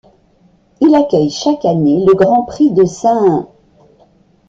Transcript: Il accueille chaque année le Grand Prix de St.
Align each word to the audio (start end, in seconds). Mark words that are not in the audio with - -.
Il 0.79 0.95
accueille 0.95 1.29
chaque 1.29 1.63
année 1.63 2.03
le 2.07 2.15
Grand 2.15 2.41
Prix 2.45 2.71
de 2.71 2.85
St. 2.85 3.45